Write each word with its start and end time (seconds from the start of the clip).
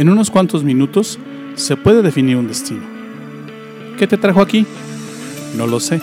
En 0.00 0.08
unos 0.08 0.30
cuantos 0.30 0.64
minutos 0.64 1.18
se 1.56 1.76
puede 1.76 2.00
definir 2.00 2.38
un 2.38 2.48
destino. 2.48 2.80
¿Qué 3.98 4.06
te 4.06 4.16
trajo 4.16 4.40
aquí? 4.40 4.64
No 5.58 5.66
lo 5.66 5.78
sé, 5.78 6.00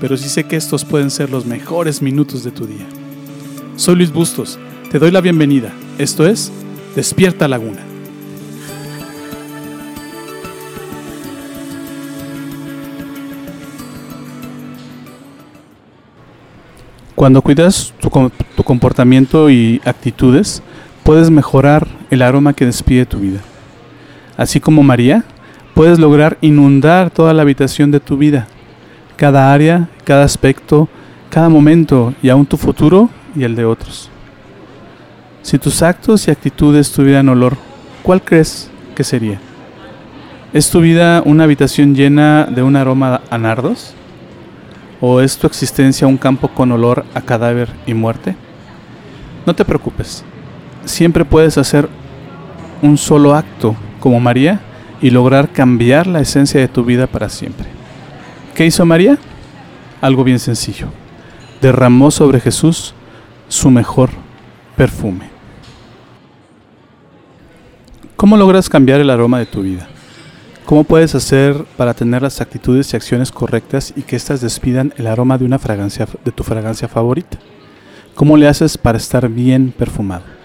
pero 0.00 0.16
sí 0.16 0.28
sé 0.28 0.44
que 0.44 0.54
estos 0.54 0.84
pueden 0.84 1.10
ser 1.10 1.28
los 1.28 1.44
mejores 1.44 2.02
minutos 2.02 2.44
de 2.44 2.52
tu 2.52 2.68
día. 2.68 2.86
Soy 3.74 3.96
Luis 3.96 4.12
Bustos, 4.12 4.60
te 4.92 5.00
doy 5.00 5.10
la 5.10 5.20
bienvenida. 5.20 5.72
Esto 5.98 6.24
es 6.24 6.52
Despierta 6.94 7.48
Laguna. 7.48 7.80
Cuando 17.16 17.42
cuidas 17.42 17.92
tu, 17.98 18.08
comportamiento 18.62 19.50
y 19.50 19.80
actitudes, 19.84 20.62
puedes 21.02 21.28
mejorar 21.28 21.99
el 22.10 22.22
aroma 22.22 22.52
que 22.52 22.66
despide 22.66 23.06
tu 23.06 23.18
vida. 23.18 23.40
Así 24.36 24.60
como 24.60 24.82
María, 24.82 25.24
puedes 25.74 25.98
lograr 25.98 26.36
inundar 26.40 27.10
toda 27.10 27.32
la 27.32 27.42
habitación 27.42 27.90
de 27.90 28.00
tu 28.00 28.16
vida, 28.16 28.46
cada 29.16 29.52
área, 29.52 29.88
cada 30.04 30.24
aspecto, 30.24 30.88
cada 31.30 31.48
momento 31.48 32.14
y 32.22 32.28
aún 32.28 32.46
tu 32.46 32.56
futuro 32.56 33.08
y 33.34 33.44
el 33.44 33.54
de 33.54 33.64
otros. 33.64 34.10
Si 35.42 35.58
tus 35.58 35.82
actos 35.82 36.26
y 36.26 36.30
actitudes 36.30 36.92
tuvieran 36.92 37.28
olor, 37.28 37.56
¿cuál 38.02 38.22
crees 38.22 38.70
que 38.94 39.04
sería? 39.04 39.40
¿Es 40.52 40.68
tu 40.68 40.80
vida 40.80 41.22
una 41.24 41.44
habitación 41.44 41.94
llena 41.94 42.44
de 42.44 42.62
un 42.62 42.76
aroma 42.76 43.20
a 43.30 43.38
nardos? 43.38 43.94
¿O 45.00 45.20
es 45.20 45.38
tu 45.38 45.46
existencia 45.46 46.06
un 46.06 46.18
campo 46.18 46.48
con 46.48 46.72
olor 46.72 47.06
a 47.14 47.20
cadáver 47.20 47.70
y 47.86 47.94
muerte? 47.94 48.34
No 49.46 49.54
te 49.54 49.64
preocupes, 49.64 50.24
siempre 50.84 51.24
puedes 51.24 51.56
hacer 51.56 51.88
un 52.82 52.98
solo 52.98 53.34
acto 53.34 53.76
como 54.00 54.20
María 54.20 54.60
y 55.00 55.10
lograr 55.10 55.50
cambiar 55.50 56.06
la 56.06 56.20
esencia 56.20 56.60
de 56.60 56.68
tu 56.68 56.84
vida 56.84 57.06
para 57.06 57.28
siempre. 57.28 57.66
¿Qué 58.54 58.66
hizo 58.66 58.84
María? 58.84 59.18
Algo 60.00 60.24
bien 60.24 60.38
sencillo. 60.38 60.88
Derramó 61.60 62.10
sobre 62.10 62.40
Jesús 62.40 62.94
su 63.48 63.70
mejor 63.70 64.10
perfume. 64.76 65.28
¿Cómo 68.16 68.36
logras 68.36 68.68
cambiar 68.68 69.00
el 69.00 69.10
aroma 69.10 69.38
de 69.38 69.46
tu 69.46 69.62
vida? 69.62 69.88
¿Cómo 70.66 70.84
puedes 70.84 71.14
hacer 71.14 71.64
para 71.76 71.94
tener 71.94 72.22
las 72.22 72.40
actitudes 72.40 72.92
y 72.92 72.96
acciones 72.96 73.32
correctas 73.32 73.92
y 73.96 74.02
que 74.02 74.14
éstas 74.14 74.40
despidan 74.40 74.92
el 74.98 75.06
aroma 75.06 75.36
de 75.36 75.44
una 75.44 75.58
fragancia 75.58 76.06
de 76.24 76.30
tu 76.30 76.44
fragancia 76.44 76.86
favorita? 76.86 77.38
¿Cómo 78.14 78.36
le 78.36 78.46
haces 78.46 78.76
para 78.76 78.98
estar 78.98 79.28
bien 79.28 79.72
perfumado? 79.76 80.39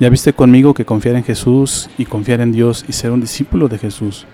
Ya 0.00 0.08
viste 0.08 0.32
conmigo 0.32 0.72
que 0.72 0.86
confiar 0.86 1.16
en 1.16 1.24
Jesús 1.24 1.90
y 1.98 2.06
confiar 2.06 2.40
en 2.40 2.52
Dios 2.52 2.86
y 2.88 2.92
ser 2.92 3.10
un 3.10 3.20
discípulo 3.20 3.68
de 3.68 3.76
Jesús, 3.76 4.24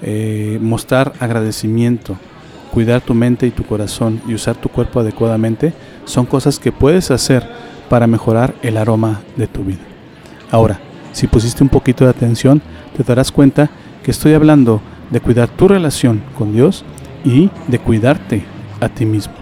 eh, 0.00 0.60
mostrar 0.62 1.12
agradecimiento, 1.18 2.16
cuidar 2.72 3.00
tu 3.00 3.12
mente 3.12 3.48
y 3.48 3.50
tu 3.50 3.64
corazón 3.64 4.20
y 4.28 4.34
usar 4.34 4.54
tu 4.54 4.68
cuerpo 4.68 5.00
adecuadamente 5.00 5.72
son 6.04 6.24
cosas 6.24 6.60
que 6.60 6.70
puedes 6.70 7.10
hacer 7.10 7.44
para 7.88 8.06
mejorar 8.06 8.54
el 8.62 8.76
aroma 8.76 9.22
de 9.36 9.48
tu 9.48 9.64
vida. 9.64 9.80
Ahora, 10.52 10.78
si 11.10 11.26
pusiste 11.26 11.64
un 11.64 11.68
poquito 11.68 12.04
de 12.04 12.10
atención, 12.10 12.62
te 12.96 13.02
darás 13.02 13.32
cuenta 13.32 13.70
que 14.04 14.12
estoy 14.12 14.34
hablando 14.34 14.80
de 15.10 15.20
cuidar 15.20 15.48
tu 15.48 15.66
relación 15.66 16.22
con 16.38 16.52
Dios 16.52 16.84
y 17.24 17.50
de 17.66 17.80
cuidarte 17.80 18.44
a 18.80 18.88
ti 18.88 19.04
mismo. 19.04 19.34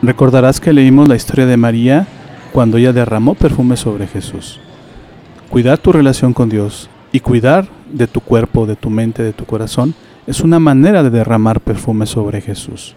Recordarás 0.00 0.60
que 0.60 0.72
leímos 0.72 1.08
la 1.08 1.16
historia 1.16 1.46
de 1.46 1.56
María 1.56 2.06
cuando 2.52 2.76
ella 2.76 2.92
derramó 2.92 3.34
perfume 3.34 3.76
sobre 3.76 4.06
Jesús. 4.06 4.60
Cuidar 5.48 5.78
tu 5.78 5.92
relación 5.92 6.32
con 6.32 6.48
Dios 6.48 6.88
y 7.10 7.20
cuidar 7.20 7.66
de 7.92 8.06
tu 8.06 8.20
cuerpo, 8.20 8.66
de 8.66 8.76
tu 8.76 8.90
mente, 8.90 9.22
de 9.22 9.32
tu 9.32 9.44
corazón 9.44 9.94
es 10.26 10.40
una 10.40 10.58
manera 10.58 11.02
de 11.02 11.10
derramar 11.10 11.60
perfume 11.60 12.06
sobre 12.06 12.40
Jesús. 12.40 12.94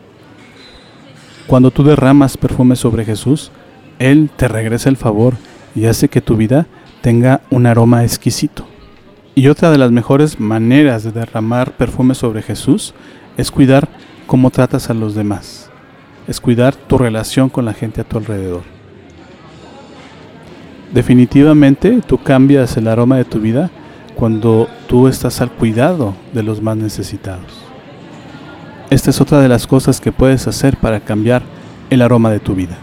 Cuando 1.48 1.72
tú 1.72 1.84
derramas 1.84 2.38
perfume 2.38 2.76
sobre 2.76 3.06
Jesús, 3.06 3.52
Él 4.00 4.30
te 4.36 4.48
regresa 4.48 4.90
el 4.90 4.98
favor 4.98 5.36
y 5.76 5.86
hace 5.86 6.08
que 6.08 6.22
tu 6.22 6.38
vida 6.38 6.68
tenga 7.02 7.42
un 7.50 7.66
aroma 7.66 8.04
exquisito. 8.04 8.66
Y 9.36 9.48
otra 9.48 9.70
de 9.70 9.78
las 9.78 9.92
mejores 9.92 10.40
maneras 10.40 11.04
de 11.04 11.12
derramar 11.12 11.74
perfume 11.74 12.16
sobre 12.16 12.42
Jesús 12.42 12.94
es 13.38 13.52
cuidar 13.52 13.90
cómo 14.28 14.50
tratas 14.50 14.90
a 14.90 14.94
los 14.94 15.14
demás. 15.14 15.70
Es 16.28 16.40
cuidar 16.40 16.76
tu 16.76 16.98
relación 16.98 17.50
con 17.50 17.66
la 17.66 17.74
gente 17.74 18.02
a 18.02 18.06
tu 18.06 18.18
alrededor. 18.18 18.75
Definitivamente 20.94 22.02
tú 22.06 22.18
cambias 22.18 22.78
el 22.78 22.88
aroma 22.88 23.18
de 23.18 23.26
tu 23.26 23.40
vida 23.40 23.70
cuando 24.16 24.70
tú 24.88 25.08
estás 25.08 25.42
al 25.42 25.52
cuidado 25.52 26.16
de 26.34 26.44
los 26.44 26.62
más 26.62 26.78
necesitados. 26.78 27.64
Esta 28.90 29.10
es 29.10 29.20
otra 29.20 29.40
de 29.40 29.50
las 29.50 29.68
cosas 29.68 30.00
que 30.00 30.12
puedes 30.12 30.48
hacer 30.48 30.78
para 30.78 31.00
cambiar 31.00 31.44
el 31.90 32.02
aroma 32.02 32.32
de 32.32 32.40
tu 32.40 32.56
vida. 32.56 32.78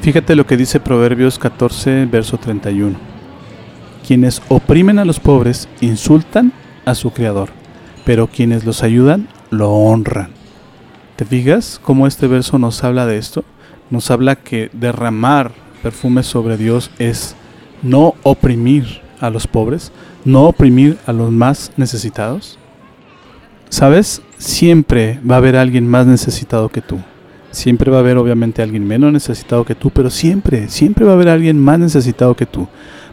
Fíjate 0.00 0.36
lo 0.36 0.46
que 0.46 0.56
dice 0.56 0.80
Proverbios 0.80 1.38
14, 1.38 2.06
verso 2.06 2.38
31 2.38 3.16
quienes 4.06 4.40
oprimen 4.48 5.00
a 5.00 5.04
los 5.04 5.18
pobres 5.18 5.68
insultan 5.80 6.52
a 6.84 6.94
su 6.94 7.10
Creador, 7.10 7.48
pero 8.04 8.28
quienes 8.28 8.64
los 8.64 8.84
ayudan 8.84 9.26
lo 9.50 9.72
honran. 9.72 10.30
¿Te 11.16 11.24
fijas 11.24 11.80
cómo 11.82 12.06
este 12.06 12.28
verso 12.28 12.58
nos 12.58 12.84
habla 12.84 13.06
de 13.06 13.18
esto? 13.18 13.44
Nos 13.90 14.10
habla 14.10 14.36
que 14.36 14.70
derramar 14.72 15.52
perfume 15.82 16.22
sobre 16.22 16.56
Dios 16.56 16.90
es 16.98 17.36
no 17.82 18.14
oprimir 18.22 19.00
a 19.20 19.30
los 19.30 19.46
pobres, 19.46 19.92
no 20.24 20.44
oprimir 20.44 20.98
a 21.06 21.12
los 21.12 21.30
más 21.30 21.72
necesitados. 21.76 22.58
¿Sabes? 23.68 24.22
Siempre 24.38 25.20
va 25.28 25.36
a 25.36 25.38
haber 25.38 25.56
alguien 25.56 25.88
más 25.88 26.06
necesitado 26.06 26.68
que 26.68 26.82
tú. 26.82 26.98
Siempre 27.50 27.90
va 27.90 27.98
a 27.98 28.00
haber 28.00 28.18
obviamente 28.18 28.62
alguien 28.62 28.86
menos 28.86 29.12
necesitado 29.12 29.64
que 29.64 29.74
tú, 29.74 29.90
pero 29.90 30.10
siempre, 30.10 30.68
siempre 30.68 31.04
va 31.04 31.12
a 31.12 31.14
haber 31.14 31.28
alguien 31.28 31.58
más 31.58 31.78
necesitado 31.78 32.34
que 32.34 32.44
tú 32.44 32.68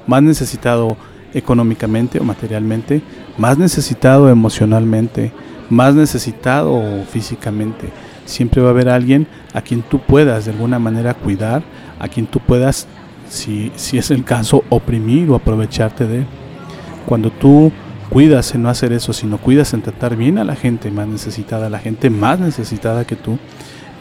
más 0.07 0.21
necesitado 0.23 0.97
económicamente 1.33 2.19
o 2.19 2.23
materialmente, 2.23 3.01
más 3.37 3.57
necesitado 3.57 4.29
emocionalmente, 4.29 5.31
más 5.69 5.95
necesitado 5.95 6.81
físicamente. 7.11 7.89
Siempre 8.25 8.61
va 8.61 8.69
a 8.69 8.71
haber 8.71 8.89
alguien 8.89 9.27
a 9.53 9.61
quien 9.61 9.81
tú 9.81 9.99
puedas 9.99 10.45
de 10.45 10.51
alguna 10.51 10.79
manera 10.79 11.13
cuidar, 11.13 11.63
a 11.99 12.07
quien 12.07 12.25
tú 12.25 12.39
puedas, 12.39 12.87
si, 13.29 13.71
si 13.75 13.97
es 13.97 14.11
el 14.11 14.23
caso, 14.23 14.63
oprimir 14.69 15.29
o 15.29 15.35
aprovecharte 15.35 16.07
de 16.07 16.25
Cuando 17.05 17.31
tú 17.31 17.71
cuidas 18.09 18.53
en 18.53 18.63
no 18.63 18.69
hacer 18.69 18.93
eso, 18.93 19.11
sino 19.11 19.37
cuidas 19.37 19.73
en 19.73 19.81
tratar 19.81 20.15
bien 20.15 20.37
a 20.37 20.43
la 20.43 20.55
gente 20.55 20.91
más 20.91 21.07
necesitada, 21.07 21.67
a 21.67 21.69
la 21.69 21.79
gente 21.79 22.09
más 22.09 22.39
necesitada 22.39 23.05
que 23.05 23.15
tú, 23.15 23.39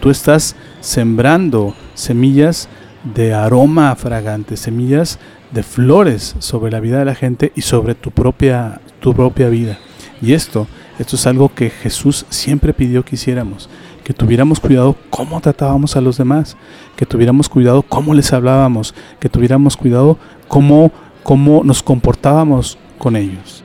tú 0.00 0.10
estás 0.10 0.54
sembrando 0.80 1.74
semillas 1.94 2.68
de 3.14 3.34
aroma 3.34 3.94
fragante, 3.96 4.56
semillas 4.56 5.18
de 5.50 5.62
flores 5.62 6.34
sobre 6.38 6.70
la 6.70 6.80
vida 6.80 6.98
de 6.98 7.04
la 7.04 7.14
gente 7.14 7.52
y 7.54 7.62
sobre 7.62 7.94
tu 7.94 8.10
propia, 8.10 8.80
tu 9.00 9.14
propia 9.14 9.48
vida. 9.48 9.78
Y 10.20 10.34
esto, 10.34 10.66
esto 10.98 11.16
es 11.16 11.26
algo 11.26 11.54
que 11.54 11.70
Jesús 11.70 12.26
siempre 12.28 12.72
pidió 12.72 13.04
que 13.04 13.16
hiciéramos, 13.16 13.68
que 14.04 14.12
tuviéramos 14.12 14.60
cuidado 14.60 14.96
cómo 15.10 15.40
tratábamos 15.40 15.96
a 15.96 16.00
los 16.00 16.18
demás, 16.18 16.56
que 16.96 17.06
tuviéramos 17.06 17.48
cuidado 17.48 17.82
cómo 17.82 18.14
les 18.14 18.32
hablábamos, 18.32 18.94
que 19.20 19.28
tuviéramos 19.28 19.76
cuidado 19.76 20.18
cómo, 20.48 20.90
cómo 21.22 21.62
nos 21.64 21.82
comportábamos 21.82 22.78
con 22.98 23.16
ellos. 23.16 23.62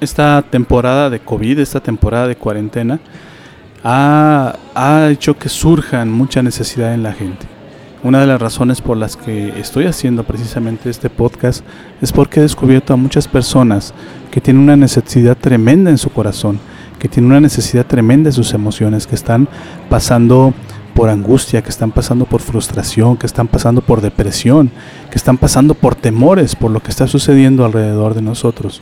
Esta 0.00 0.42
temporada 0.42 1.08
de 1.08 1.20
COVID, 1.20 1.58
esta 1.58 1.80
temporada 1.80 2.28
de 2.28 2.36
cuarentena, 2.36 3.00
ha, 3.82 4.56
ha 4.74 5.08
hecho 5.10 5.38
que 5.38 5.48
surjan 5.48 6.10
mucha 6.10 6.42
necesidad 6.42 6.92
en 6.92 7.02
la 7.02 7.12
gente. 7.12 7.46
Una 8.02 8.20
de 8.20 8.26
las 8.26 8.40
razones 8.40 8.80
por 8.80 8.96
las 8.96 9.16
que 9.16 9.58
estoy 9.58 9.86
haciendo 9.86 10.22
precisamente 10.22 10.90
este 10.90 11.10
podcast 11.10 11.64
es 12.00 12.12
porque 12.12 12.40
he 12.40 12.42
descubierto 12.42 12.92
a 12.92 12.96
muchas 12.96 13.26
personas 13.26 13.94
que 14.30 14.40
tienen 14.40 14.62
una 14.62 14.76
necesidad 14.76 15.36
tremenda 15.36 15.90
en 15.90 15.98
su 15.98 16.10
corazón, 16.10 16.60
que 16.98 17.08
tienen 17.08 17.30
una 17.30 17.40
necesidad 17.40 17.86
tremenda 17.86 18.30
en 18.30 18.32
sus 18.32 18.54
emociones, 18.54 19.06
que 19.06 19.14
están 19.14 19.48
pasando 19.88 20.54
por 20.94 21.10
angustia, 21.10 21.62
que 21.62 21.68
están 21.68 21.92
pasando 21.92 22.24
por 22.24 22.40
frustración, 22.40 23.16
que 23.16 23.26
están 23.26 23.48
pasando 23.48 23.82
por 23.82 24.00
depresión, 24.00 24.70
que 25.10 25.16
están 25.16 25.36
pasando 25.36 25.74
por 25.74 25.94
temores 25.94 26.56
por 26.56 26.70
lo 26.70 26.80
que 26.80 26.90
está 26.90 27.06
sucediendo 27.06 27.64
alrededor 27.64 28.14
de 28.14 28.22
nosotros. 28.22 28.80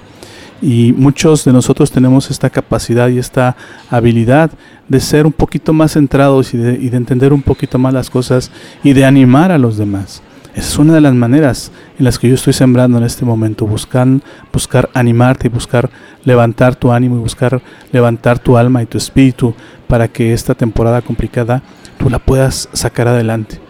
Y 0.63 0.95
muchos 0.97 1.45
de 1.45 1.53
nosotros 1.53 1.91
tenemos 1.91 2.31
esta 2.31 2.51
capacidad 2.51 3.09
y 3.09 3.19
esta 3.19 3.57
habilidad 3.91 4.51
de 4.89 5.01
ser 5.01 5.27
un 5.27 5.33
poquito 5.33 5.73
más 5.73 5.93
centrados 5.93 6.55
y 6.55 6.57
de, 6.57 6.97
entender 6.97 7.33
un 7.33 7.43
poquito 7.43 7.79
más 7.79 7.93
las 7.93 8.09
cosas 8.09 8.51
y 8.83 8.93
de 8.93 9.05
animar 9.05 9.51
a 9.51 9.59
los 9.59 9.77
demás. 9.77 10.23
Esa 10.55 10.69
es 10.69 10.79
una 10.79 10.95
de 10.95 11.01
las 11.01 11.15
maneras 11.15 11.73
en 11.99 12.05
las 12.05 12.19
que 12.19 12.29
yo 12.29 12.37
estoy 12.37 12.53
sembrando 12.53 12.99
en 12.99 13.05
este 13.05 13.25
momento, 13.25 13.67
buscar, 13.67 14.07
buscar 14.53 14.89
animarte 14.95 15.49
y 15.49 15.51
buscar 15.51 15.91
levantar 16.25 16.77
tu 16.77 16.93
ánimo 16.93 17.17
y 17.17 17.21
buscar 17.21 17.61
levantar 17.91 18.39
tu 18.39 18.57
alma 18.57 18.81
y 18.81 18.87
tu 18.87 18.97
espíritu 18.97 19.53
para 19.89 20.07
que 20.07 20.33
esta 20.33 20.55
temporada 20.55 21.03
complicada 21.03 21.63
tú 21.99 22.09
la 22.09 22.21
puedas 22.21 22.69
sacar 22.73 23.09
adelante. 23.09 23.61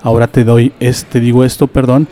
Ahora 0.00 0.28
te 0.28 0.44
doy, 0.44 0.72
te 1.10 1.20
digo 1.20 1.44
esto, 1.44 1.66
perdón, 1.66 2.06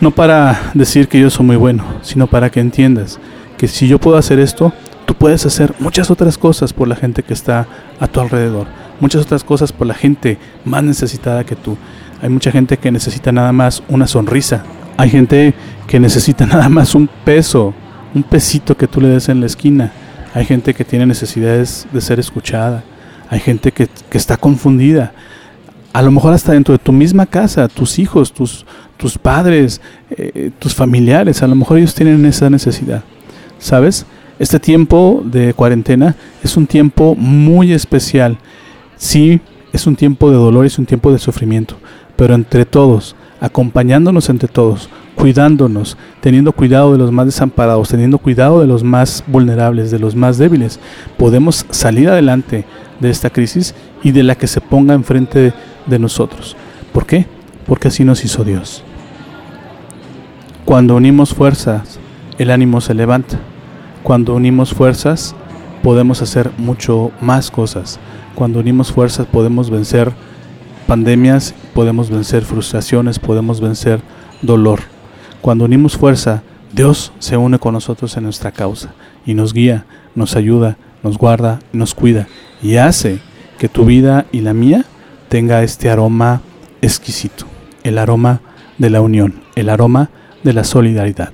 No 0.00 0.10
para 0.10 0.70
decir 0.72 1.08
que 1.08 1.20
yo 1.20 1.28
soy 1.28 1.44
muy 1.44 1.56
bueno, 1.56 1.84
sino 2.00 2.26
para 2.26 2.48
que 2.48 2.60
entiendas 2.60 3.18
que 3.58 3.68
si 3.68 3.86
yo 3.86 3.98
puedo 3.98 4.16
hacer 4.16 4.38
esto, 4.40 4.72
tú 5.04 5.14
puedes 5.14 5.44
hacer 5.44 5.74
muchas 5.80 6.10
otras 6.10 6.38
cosas 6.38 6.72
por 6.72 6.88
la 6.88 6.96
gente 6.96 7.22
que 7.22 7.34
está 7.34 7.66
a 8.00 8.06
tu 8.06 8.20
alrededor, 8.20 8.66
muchas 9.00 9.22
otras 9.22 9.42
cosas 9.42 9.72
por 9.72 9.86
la 9.86 9.94
gente 9.94 10.38
más 10.64 10.82
necesitada 10.84 11.44
que 11.44 11.56
tú. 11.56 11.76
Hay 12.22 12.28
mucha 12.28 12.52
gente 12.52 12.76
que 12.76 12.92
necesita 12.92 13.32
nada 13.32 13.52
más 13.52 13.82
una 13.88 14.06
sonrisa, 14.06 14.64
hay 14.96 15.10
gente 15.10 15.54
que 15.86 15.98
necesita 15.98 16.46
nada 16.46 16.68
más 16.68 16.94
un 16.94 17.08
peso, 17.24 17.74
un 18.14 18.22
pesito 18.22 18.76
que 18.76 18.86
tú 18.86 19.00
le 19.00 19.08
des 19.08 19.28
en 19.28 19.40
la 19.40 19.46
esquina, 19.46 19.92
hay 20.34 20.44
gente 20.44 20.74
que 20.74 20.84
tiene 20.84 21.06
necesidades 21.06 21.86
de 21.92 22.00
ser 22.00 22.20
escuchada, 22.20 22.84
hay 23.28 23.40
gente 23.40 23.72
que, 23.72 23.88
está 24.12 24.36
confundida, 24.36 25.12
a 25.92 26.02
lo 26.02 26.10
mejor 26.10 26.34
hasta 26.34 26.52
dentro 26.52 26.72
de 26.72 26.78
tu 26.78 26.92
misma 26.92 27.26
casa, 27.26 27.66
tus 27.68 27.98
hijos, 27.98 28.32
tus, 28.32 28.64
tus 28.96 29.18
padres, 29.18 29.80
eh, 30.10 30.50
tus 30.58 30.74
familiares, 30.74 31.42
a 31.42 31.48
lo 31.48 31.54
mejor 31.54 31.78
ellos 31.78 31.94
tienen 31.94 32.24
esa 32.26 32.50
necesidad. 32.50 33.02
¿Sabes? 33.58 34.06
Este 34.38 34.58
tiempo 34.58 35.22
de 35.24 35.52
cuarentena 35.52 36.16
es 36.42 36.56
un 36.56 36.66
tiempo 36.66 37.14
muy 37.14 37.72
especial. 37.72 38.38
Sí, 39.00 39.40
es 39.72 39.86
un 39.86 39.96
tiempo 39.96 40.30
de 40.30 40.36
dolor, 40.36 40.66
es 40.66 40.78
un 40.78 40.84
tiempo 40.84 41.10
de 41.10 41.18
sufrimiento, 41.18 41.74
pero 42.16 42.34
entre 42.34 42.66
todos, 42.66 43.16
acompañándonos 43.40 44.28
entre 44.28 44.46
todos, 44.46 44.90
cuidándonos, 45.14 45.96
teniendo 46.20 46.52
cuidado 46.52 46.92
de 46.92 46.98
los 46.98 47.10
más 47.10 47.24
desamparados, 47.24 47.88
teniendo 47.88 48.18
cuidado 48.18 48.60
de 48.60 48.66
los 48.66 48.84
más 48.84 49.24
vulnerables, 49.26 49.90
de 49.90 49.98
los 49.98 50.14
más 50.14 50.36
débiles, 50.36 50.80
podemos 51.16 51.64
salir 51.70 52.10
adelante 52.10 52.66
de 53.00 53.08
esta 53.08 53.30
crisis 53.30 53.74
y 54.02 54.10
de 54.10 54.22
la 54.22 54.34
que 54.34 54.46
se 54.46 54.60
ponga 54.60 54.92
enfrente 54.92 55.54
de 55.86 55.98
nosotros. 55.98 56.54
¿Por 56.92 57.06
qué? 57.06 57.24
Porque 57.66 57.88
así 57.88 58.04
nos 58.04 58.22
hizo 58.22 58.44
Dios. 58.44 58.84
Cuando 60.66 60.94
unimos 60.94 61.32
fuerzas, 61.32 61.98
el 62.36 62.50
ánimo 62.50 62.82
se 62.82 62.92
levanta. 62.92 63.38
Cuando 64.02 64.34
unimos 64.34 64.74
fuerzas, 64.74 65.34
podemos 65.82 66.20
hacer 66.20 66.50
mucho 66.58 67.12
más 67.22 67.50
cosas. 67.50 67.98
Cuando 68.34 68.60
unimos 68.60 68.92
fuerzas, 68.92 69.26
podemos 69.26 69.70
vencer 69.70 70.12
pandemias, 70.86 71.54
podemos 71.74 72.10
vencer 72.10 72.44
frustraciones, 72.44 73.18
podemos 73.18 73.60
vencer 73.60 74.00
dolor. 74.42 74.80
Cuando 75.40 75.64
unimos 75.64 75.96
fuerza, 75.96 76.42
Dios 76.72 77.12
se 77.18 77.36
une 77.36 77.58
con 77.58 77.74
nosotros 77.74 78.16
en 78.16 78.24
nuestra 78.24 78.52
causa 78.52 78.92
y 79.26 79.34
nos 79.34 79.52
guía, 79.52 79.84
nos 80.14 80.36
ayuda, 80.36 80.76
nos 81.02 81.18
guarda, 81.18 81.60
nos 81.72 81.94
cuida 81.94 82.28
y 82.62 82.76
hace 82.76 83.20
que 83.58 83.68
tu 83.68 83.84
vida 83.84 84.26
y 84.32 84.40
la 84.40 84.54
mía 84.54 84.84
tenga 85.28 85.62
este 85.62 85.90
aroma 85.90 86.42
exquisito, 86.82 87.46
el 87.82 87.98
aroma 87.98 88.40
de 88.78 88.90
la 88.90 89.00
unión, 89.00 89.42
el 89.54 89.68
aroma 89.68 90.10
de 90.42 90.52
la 90.52 90.64
solidaridad. 90.64 91.32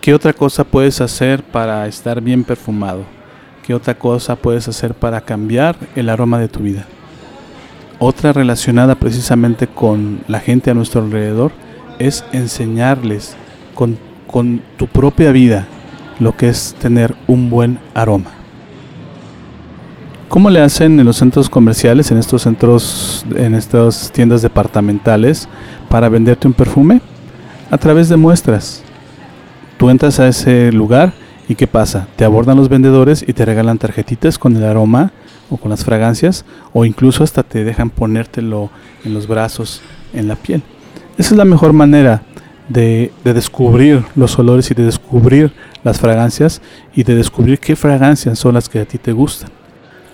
¿Qué 0.00 0.14
otra 0.14 0.32
cosa 0.32 0.64
puedes 0.64 1.00
hacer 1.00 1.42
para 1.42 1.86
estar 1.86 2.20
bien 2.20 2.44
perfumado? 2.44 3.17
¿Qué 3.68 3.74
otra 3.74 3.98
cosa 3.98 4.36
puedes 4.36 4.66
hacer 4.66 4.94
para 4.94 5.20
cambiar 5.20 5.76
el 5.94 6.08
aroma 6.08 6.38
de 6.38 6.48
tu 6.48 6.60
vida? 6.60 6.86
Otra 7.98 8.32
relacionada 8.32 8.94
precisamente 8.94 9.66
con 9.66 10.20
la 10.26 10.40
gente 10.40 10.70
a 10.70 10.74
nuestro 10.74 11.02
alrededor 11.02 11.52
es 11.98 12.24
enseñarles 12.32 13.36
con, 13.74 13.98
con 14.26 14.62
tu 14.78 14.86
propia 14.86 15.32
vida 15.32 15.66
lo 16.18 16.34
que 16.34 16.48
es 16.48 16.76
tener 16.80 17.14
un 17.26 17.50
buen 17.50 17.78
aroma. 17.92 18.30
¿Cómo 20.30 20.48
le 20.48 20.62
hacen 20.62 20.98
en 20.98 21.04
los 21.04 21.18
centros 21.18 21.50
comerciales, 21.50 22.10
en 22.10 22.16
estos 22.16 22.40
centros, 22.40 23.26
en 23.36 23.54
estas 23.54 24.10
tiendas 24.12 24.40
departamentales, 24.40 25.46
para 25.90 26.08
venderte 26.08 26.48
un 26.48 26.54
perfume? 26.54 27.02
A 27.70 27.76
través 27.76 28.08
de 28.08 28.16
muestras. 28.16 28.82
Tú 29.76 29.90
entras 29.90 30.18
a 30.20 30.28
ese 30.28 30.72
lugar 30.72 31.12
y 31.48 31.54
¿qué 31.54 31.66
pasa? 31.66 32.06
Te 32.16 32.24
abordan 32.24 32.58
los 32.58 32.68
vendedores 32.68 33.24
y 33.26 33.32
te 33.32 33.46
regalan 33.46 33.78
tarjetitas 33.78 34.38
con 34.38 34.54
el 34.54 34.64
aroma 34.64 35.12
o 35.48 35.56
con 35.56 35.70
las 35.70 35.84
fragancias 35.84 36.44
o 36.74 36.84
incluso 36.84 37.24
hasta 37.24 37.42
te 37.42 37.64
dejan 37.64 37.88
ponértelo 37.88 38.70
en 39.04 39.14
los 39.14 39.26
brazos, 39.26 39.80
en 40.12 40.28
la 40.28 40.36
piel. 40.36 40.62
Esa 41.16 41.30
es 41.30 41.38
la 41.38 41.46
mejor 41.46 41.72
manera 41.72 42.22
de, 42.68 43.12
de, 43.24 43.32
descubrir 43.32 44.04
los 44.14 44.38
olores 44.38 44.70
y 44.70 44.74
de 44.74 44.84
descubrir 44.84 45.52
las 45.82 45.98
fragancias 45.98 46.60
y 46.94 47.02
de 47.02 47.14
descubrir 47.14 47.58
qué 47.58 47.76
fragancias 47.76 48.38
son 48.38 48.54
las 48.54 48.68
que 48.68 48.80
a 48.80 48.84
ti 48.84 48.98
te 48.98 49.12
gustan. 49.12 49.50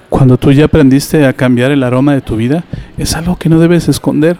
Cuando 0.09 0.39
tú 0.39 0.53
ya 0.53 0.67
aprendiste 0.67 1.27
a 1.27 1.33
cambiar 1.33 1.73
el 1.73 1.83
aroma 1.83 2.15
de 2.15 2.21
tu 2.21 2.37
vida, 2.37 2.63
es 2.97 3.17
algo 3.17 3.37
que 3.37 3.49
no 3.49 3.59
debes 3.59 3.89
esconder, 3.89 4.37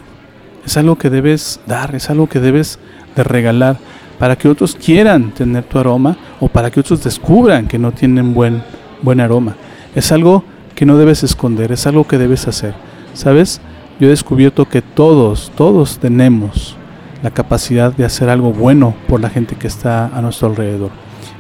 es 0.65 0.77
algo 0.77 0.97
que 0.97 1.11
debes 1.11 1.61
dar, 1.67 1.97
es 1.97 2.09
algo 2.09 2.29
que 2.29 2.39
debes 2.39 2.79
de 3.17 3.25
regalar 3.25 3.79
para 4.25 4.37
que 4.37 4.49
otros 4.49 4.75
quieran 4.75 5.33
tener 5.33 5.65
tu 5.65 5.79
aroma 5.79 6.17
o 6.41 6.49
para 6.49 6.71
que 6.71 6.81
otros 6.81 7.05
descubran 7.05 7.69
que 7.69 7.79
no 7.79 7.93
tienen 7.93 8.33
buen, 8.33 8.63
buen 9.03 9.21
aroma. 9.21 9.55
Es 9.95 10.13
algo 10.13 10.43
que 10.75 10.87
no 10.87 10.97
debes 10.97 11.23
esconder, 11.23 11.73
es 11.73 11.87
algo 11.87 12.09
que 12.09 12.17
debes 12.17 12.49
hacer. 12.49 12.75
¿Sabes? 13.13 13.61
Yo 14.01 14.07
he 14.07 14.11
descubierto 14.11 14.67
que 14.67 14.81
todos, 14.81 15.53
todos 15.55 15.99
tenemos 15.99 16.75
la 17.23 17.33
capacidad 17.33 17.93
de 17.93 18.07
hacer 18.07 18.31
algo 18.31 18.51
bueno 18.51 18.95
por 19.09 19.21
la 19.21 19.29
gente 19.29 19.57
que 19.57 19.67
está 19.67 20.07
a 20.07 20.23
nuestro 20.23 20.49
alrededor. 20.49 20.91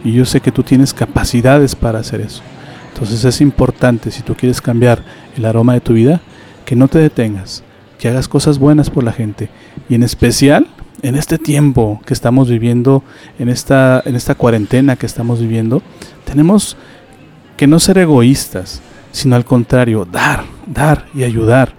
Y 0.05 0.13
yo 0.13 0.27
sé 0.27 0.43
que 0.43 0.53
tú 0.53 0.63
tienes 0.63 0.93
capacidades 0.93 1.75
para 1.75 2.01
hacer 2.01 2.21
eso. 2.21 2.43
Entonces 2.93 3.25
es 3.25 3.41
importante, 3.41 4.11
si 4.11 4.21
tú 4.21 4.35
quieres 4.35 4.61
cambiar 4.61 5.03
el 5.39 5.47
aroma 5.47 5.73
de 5.73 5.81
tu 5.81 5.95
vida, 5.95 6.21
que 6.67 6.77
no 6.77 6.89
te 6.89 6.99
detengas, 6.99 7.63
que 7.99 8.09
hagas 8.09 8.29
cosas 8.29 8.59
buenas 8.59 8.91
por 8.91 9.05
la 9.05 9.13
gente. 9.13 9.49
Y 9.89 9.95
en 9.95 10.03
especial 10.03 10.67
en 11.03 11.17
este 11.17 11.39
tiempo 11.39 12.01
que 12.07 12.15
estamos 12.15 12.49
viviendo, 12.49 13.03
en 13.39 13.49
esta, 13.49 14.03
en 14.05 14.17
esta 14.17 14.35
cuarentena 14.35 14.97
que 14.97 15.07
estamos 15.07 15.41
viviendo, 15.41 15.83
tenemos 16.25 16.77
que 17.57 17.67
no 17.67 17.79
ser 17.79 17.99
egoístas, 17.99 18.81
sino 19.13 19.37
al 19.37 19.45
contrario, 19.45 20.07
dar, 20.11 20.45
dar 20.67 21.07
y 21.15 21.25
ayudar. 21.25 21.75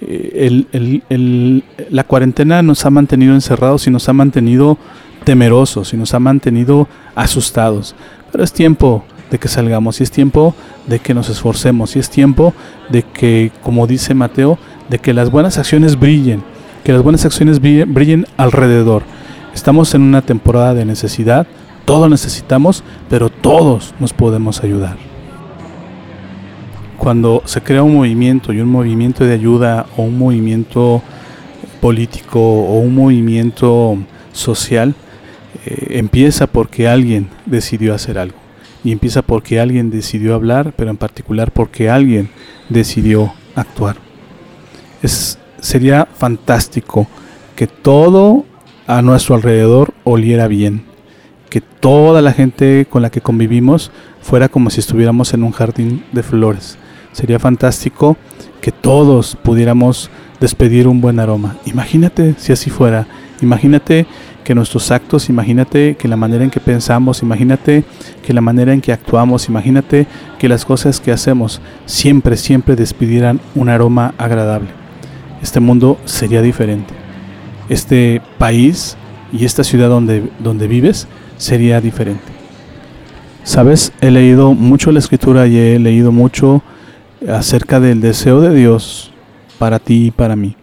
Eh, 0.00 1.62
la 1.90 2.04
cuarentena 2.04 2.62
nos 2.62 2.84
ha 2.84 2.90
mantenido 2.90 3.34
encerrados 3.34 3.86
y 3.86 3.90
nos 3.90 4.08
ha 4.08 4.12
mantenido 4.12 4.76
temerosos 5.24 5.94
y 5.94 5.96
nos 5.96 6.14
ha 6.14 6.20
mantenido 6.20 6.88
asustados. 7.14 7.94
Pero 8.30 8.44
es 8.44 8.52
tiempo 8.52 9.04
de 9.30 9.38
que 9.38 9.48
salgamos 9.48 10.00
y 10.00 10.04
es 10.04 10.10
tiempo 10.10 10.54
de 10.86 10.98
que 10.98 11.14
nos 11.14 11.28
esforcemos 11.28 11.96
y 11.96 11.98
es 11.98 12.10
tiempo 12.10 12.54
de 12.90 13.02
que, 13.02 13.50
como 13.62 13.86
dice 13.86 14.14
Mateo, 14.14 14.58
de 14.88 14.98
que 14.98 15.14
las 15.14 15.30
buenas 15.30 15.58
acciones 15.58 15.98
brillen 15.98 16.42
que 16.84 16.92
las 16.92 17.02
buenas 17.02 17.24
acciones 17.24 17.60
brillen 17.60 18.26
alrededor. 18.36 19.02
Estamos 19.54 19.94
en 19.94 20.02
una 20.02 20.20
temporada 20.20 20.74
de 20.74 20.84
necesidad, 20.84 21.46
todos 21.86 22.10
necesitamos, 22.10 22.84
pero 23.08 23.30
todos 23.30 23.94
nos 23.98 24.12
podemos 24.12 24.62
ayudar. 24.62 24.96
Cuando 26.98 27.42
se 27.46 27.62
crea 27.62 27.82
un 27.82 27.94
movimiento 27.94 28.52
y 28.52 28.60
un 28.60 28.68
movimiento 28.68 29.24
de 29.24 29.32
ayuda 29.32 29.86
o 29.96 30.02
un 30.02 30.18
movimiento 30.18 31.02
político 31.80 32.40
o 32.40 32.78
un 32.78 32.94
movimiento 32.94 33.96
social, 34.32 34.94
eh, 35.64 35.98
empieza 35.98 36.46
porque 36.46 36.86
alguien 36.86 37.28
decidió 37.46 37.94
hacer 37.94 38.18
algo. 38.18 38.36
Y 38.84 38.92
empieza 38.92 39.22
porque 39.22 39.58
alguien 39.58 39.90
decidió 39.90 40.34
hablar, 40.34 40.74
pero 40.76 40.90
en 40.90 40.98
particular 40.98 41.50
porque 41.50 41.88
alguien 41.88 42.28
decidió 42.68 43.32
actuar. 43.54 43.96
Es 45.02 45.38
sería 45.64 46.06
fantástico 46.14 47.06
que 47.56 47.66
todo 47.66 48.44
a 48.86 49.00
nuestro 49.00 49.34
alrededor 49.34 49.94
oliera 50.04 50.46
bien, 50.46 50.84
que 51.48 51.62
toda 51.62 52.20
la 52.20 52.32
gente 52.32 52.86
con 52.88 53.00
la 53.00 53.10
que 53.10 53.22
convivimos 53.22 53.90
fuera 54.20 54.50
como 54.50 54.68
si 54.68 54.80
estuviéramos 54.80 55.32
en 55.32 55.42
un 55.42 55.52
jardín 55.52 56.04
de 56.12 56.22
flores. 56.22 56.76
Sería 57.12 57.38
fantástico 57.38 58.18
que 58.60 58.72
todos 58.72 59.36
pudiéramos 59.42 60.10
despedir 60.38 60.86
un 60.86 61.00
buen 61.00 61.18
aroma. 61.18 61.56
Imagínate 61.64 62.34
si 62.36 62.52
así 62.52 62.68
fuera. 62.68 63.06
Imagínate 63.40 64.06
que 64.44 64.54
nuestros 64.54 64.90
actos, 64.90 65.30
imagínate 65.30 65.96
que 65.96 66.08
la 66.08 66.16
manera 66.16 66.44
en 66.44 66.50
que 66.50 66.60
pensamos, 66.60 67.22
imagínate 67.22 67.84
que 68.22 68.34
la 68.34 68.42
manera 68.42 68.74
en 68.74 68.82
que 68.82 68.92
actuamos, 68.92 69.48
imagínate 69.48 70.06
que 70.38 70.48
las 70.50 70.66
cosas 70.66 71.00
que 71.00 71.12
hacemos 71.12 71.62
siempre, 71.86 72.36
siempre 72.36 72.76
despidieran 72.76 73.40
un 73.54 73.70
aroma 73.70 74.12
agradable 74.18 74.83
este 75.44 75.60
mundo 75.60 75.98
sería 76.06 76.40
diferente. 76.40 76.94
Este 77.68 78.22
país 78.38 78.96
y 79.30 79.44
esta 79.44 79.62
ciudad 79.62 79.90
donde, 79.90 80.30
donde 80.38 80.66
vives 80.66 81.06
sería 81.36 81.82
diferente. 81.82 82.24
Sabes, 83.42 83.92
he 84.00 84.10
leído 84.10 84.54
mucho 84.54 84.90
la 84.90 85.00
escritura 85.00 85.46
y 85.46 85.58
he 85.58 85.78
leído 85.78 86.12
mucho 86.12 86.62
acerca 87.28 87.78
del 87.78 88.00
deseo 88.00 88.40
de 88.40 88.54
Dios 88.54 89.12
para 89.58 89.78
ti 89.78 90.06
y 90.06 90.10
para 90.10 90.34
mí. 90.34 90.56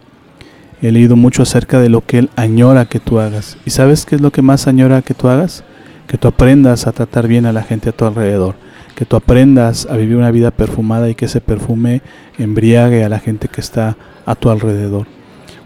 He 0.82 0.92
leído 0.92 1.16
mucho 1.16 1.44
acerca 1.44 1.80
de 1.80 1.90
lo 1.90 2.04
que 2.04 2.18
Él 2.18 2.32
añora 2.36 2.86
que 2.86 3.00
tú 3.00 3.20
hagas. 3.20 3.58
¿Y 3.68 3.70
sabes 3.70 4.08
qué 4.08 4.16
es 4.16 4.22
lo 4.22 4.32
que 4.32 4.42
más 4.42 4.66
añora 4.66 5.04
que 5.04 5.14
tú 5.14 5.28
hagas? 5.28 5.64
Que 6.08 6.18
tú 6.18 6.28
aprendas 6.28 6.88
a 6.88 6.92
tratar 6.92 7.28
bien 7.28 7.46
a 7.46 7.54
la 7.54 7.62
gente 7.62 7.90
a 7.90 7.94
tu 7.94 8.06
alrededor 8.06 8.56
que 8.96 9.06
tú 9.06 9.16
aprendas 9.16 9.88
a 9.90 9.98
vivir 9.98 10.18
una 10.18 10.32
vida 10.32 10.52
perfumada 10.52 11.10
y 11.10 11.16
que 11.16 11.26
ese 11.26 11.42
perfume 11.42 12.02
embriague 12.38 13.04
a 13.04 13.10
la 13.10 13.20
gente 13.20 13.48
que 13.48 13.62
está 13.62 13.98
a 14.26 14.36
tu 14.36 14.50
alrededor. 14.50 15.08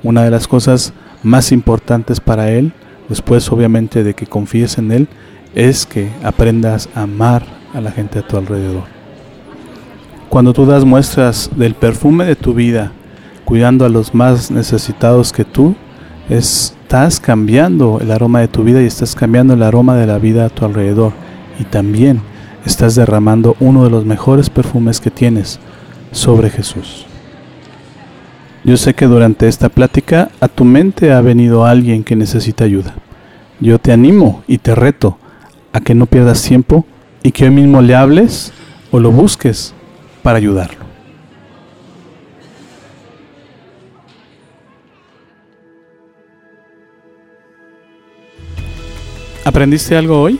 Una 0.03 0.23
de 0.23 0.31
las 0.31 0.47
cosas 0.47 0.93
más 1.23 1.51
importantes 1.51 2.19
para 2.19 2.51
Él, 2.51 2.71
después 3.09 3.51
obviamente 3.51 4.03
de 4.03 4.13
que 4.13 4.27
confíes 4.27 4.77
en 4.77 4.91
Él, 4.91 5.07
es 5.55 5.85
que 5.85 6.09
aprendas 6.23 6.89
a 6.95 7.03
amar 7.03 7.45
a 7.73 7.81
la 7.81 7.91
gente 7.91 8.19
a 8.19 8.27
tu 8.27 8.37
alrededor. 8.37 8.83
Cuando 10.29 10.53
tú 10.53 10.65
das 10.65 10.85
muestras 10.85 11.49
del 11.55 11.75
perfume 11.75 12.25
de 12.25 12.35
tu 12.35 12.53
vida, 12.53 12.91
cuidando 13.45 13.85
a 13.85 13.89
los 13.89 14.13
más 14.13 14.51
necesitados 14.51 15.31
que 15.31 15.45
tú, 15.45 15.75
estás 16.29 17.19
cambiando 17.19 17.99
el 18.01 18.11
aroma 18.11 18.41
de 18.41 18.47
tu 18.47 18.63
vida 18.63 18.81
y 18.81 18.85
estás 18.85 19.15
cambiando 19.15 19.53
el 19.53 19.63
aroma 19.63 19.95
de 19.95 20.07
la 20.07 20.17
vida 20.17 20.45
a 20.45 20.49
tu 20.49 20.65
alrededor. 20.65 21.13
Y 21.59 21.63
también 21.63 22.21
estás 22.65 22.95
derramando 22.95 23.55
uno 23.59 23.83
de 23.83 23.89
los 23.89 24.05
mejores 24.05 24.49
perfumes 24.49 24.99
que 24.99 25.11
tienes 25.11 25.59
sobre 26.11 26.49
Jesús. 26.49 27.05
Yo 28.63 28.77
sé 28.77 28.95
que 28.95 29.05
durante 29.05 29.47
esta 29.47 29.69
plática 29.69 30.29
a 30.39 30.47
tu 30.47 30.65
mente 30.65 31.13
ha 31.13 31.21
venido 31.21 31.65
alguien 31.65 32.03
que 32.03 32.15
necesita 32.15 32.63
ayuda. 32.63 32.95
Yo 33.59 33.77
te 33.79 33.91
animo 33.91 34.43
y 34.47 34.57
te 34.57 34.73
reto 34.73 35.19
a 35.71 35.81
que 35.81 35.93
no 35.93 36.07
pierdas 36.07 36.41
tiempo 36.41 36.85
y 37.21 37.31
que 37.31 37.45
hoy 37.45 37.51
mismo 37.51 37.81
le 37.81 37.95
hables 37.95 38.51
o 38.91 38.99
lo 38.99 39.11
busques 39.11 39.73
para 40.23 40.37
ayudarlo. 40.37 40.85
¿Aprendiste 49.43 49.95
algo 49.95 50.19
hoy? 50.19 50.39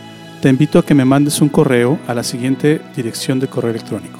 te 0.41 0.49
invito 0.49 0.79
a 0.79 0.85
que 0.85 0.95
me 0.95 1.05
mandes 1.05 1.39
un 1.41 1.49
correo 1.49 1.99
a 2.07 2.15
la 2.15 2.23
siguiente 2.23 2.81
dirección 2.95 3.39
de 3.39 3.47
correo 3.47 3.71
electrónico 3.71 4.19